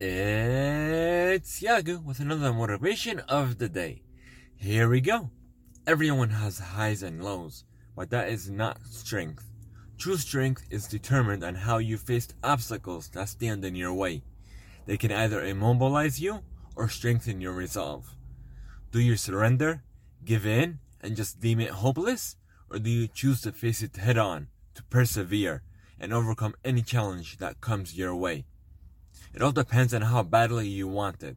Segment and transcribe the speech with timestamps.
[0.00, 4.02] It's Yagu with another motivation of the day.
[4.54, 5.30] Here we go.
[5.88, 7.64] Everyone has highs and lows,
[7.96, 9.50] but that is not strength.
[9.98, 14.22] True strength is determined on how you face obstacles that stand in your way.
[14.86, 16.44] They can either immobilize you
[16.76, 18.14] or strengthen your resolve.
[18.92, 19.82] Do you surrender,
[20.24, 22.36] give in, and just deem it hopeless?
[22.70, 25.64] Or do you choose to face it head on, to persevere,
[25.98, 28.44] and overcome any challenge that comes your way?
[29.34, 31.36] It all depends on how badly you want it.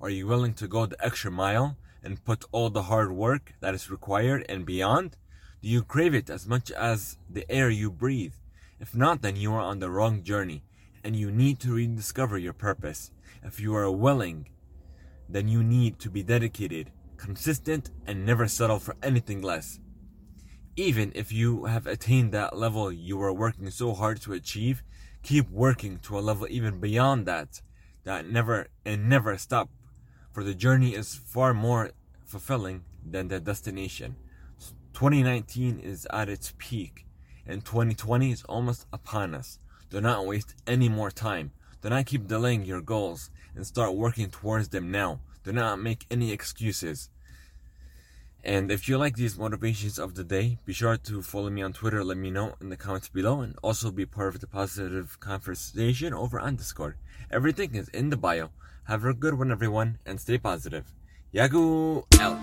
[0.00, 3.74] Are you willing to go the extra mile and put all the hard work that
[3.74, 5.16] is required and beyond?
[5.62, 8.34] Do you crave it as much as the air you breathe?
[8.80, 10.62] If not, then you are on the wrong journey
[11.02, 13.10] and you need to rediscover your purpose.
[13.42, 14.48] If you are willing,
[15.28, 19.80] then you need to be dedicated, consistent, and never settle for anything less.
[20.76, 24.82] Even if you have attained that level you were working so hard to achieve,
[25.22, 27.60] keep working to a level even beyond that
[28.04, 29.68] that never and never stop.
[30.32, 31.90] For the journey is far more
[32.24, 34.16] fulfilling than the destination.
[34.94, 37.06] 2019 is at its peak
[37.46, 39.58] and 2020 is almost upon us.
[39.90, 41.52] Do not waste any more time.
[41.80, 45.20] Do not keep delaying your goals and start working towards them now.
[45.44, 47.08] Do not make any excuses
[48.44, 51.72] and if you like these motivations of the day, be sure to follow me on
[51.72, 52.04] Twitter.
[52.04, 56.14] Let me know in the comments below and also be part of the positive conversation
[56.14, 56.96] over on Discord.
[57.30, 58.50] Everything is in the bio.
[58.84, 60.92] Have a good one, everyone, and stay positive.
[61.34, 62.38] Yagu out.